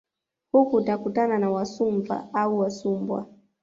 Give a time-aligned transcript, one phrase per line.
[0.51, 3.27] Huku utakutana na Wasumva au Wasumbwa